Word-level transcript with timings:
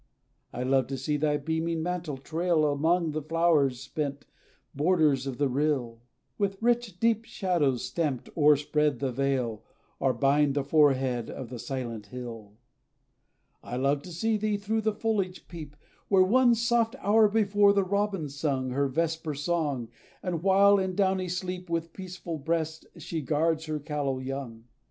I 0.51 0.63
love 0.63 0.87
to 0.87 0.97
see 0.97 1.15
thy 1.15 1.37
beaming 1.37 1.83
mantle 1.83 2.17
trail 2.17 2.65
Along 2.65 3.11
the 3.11 3.21
flower 3.21 3.69
sprent 3.69 4.25
borders 4.73 5.27
of 5.27 5.37
the 5.37 5.47
rill, 5.47 6.01
With 6.39 6.57
rich, 6.59 6.99
deep 6.99 7.23
shadows 7.25 7.85
stamped, 7.85 8.27
o'erspread 8.35 8.97
the 8.97 9.11
vale, 9.11 9.63
Or 9.99 10.11
bind 10.11 10.55
the 10.55 10.63
forehead 10.63 11.29
of 11.29 11.49
the 11.49 11.59
silent 11.59 12.07
hill. 12.07 12.53
I 13.61 13.75
love 13.75 14.01
to 14.01 14.11
see 14.11 14.37
thee 14.37 14.57
through 14.57 14.81
the 14.81 14.95
foliage 14.95 15.47
peep, 15.47 15.75
Where, 16.07 16.23
one 16.23 16.55
soft 16.55 16.95
hour 16.97 17.27
before, 17.27 17.71
the 17.71 17.83
robin 17.83 18.27
sung 18.27 18.71
Her 18.71 18.87
vesper 18.87 19.35
song; 19.35 19.87
the 20.23 20.31
while, 20.35 20.79
in 20.79 20.95
downy 20.95 21.29
sleep, 21.29 21.69
With 21.69 21.93
peaceful 21.93 22.39
breast 22.39 22.87
she 22.97 23.21
guards 23.21 23.65
her 23.65 23.77
callow 23.79 24.17
young. 24.17 24.63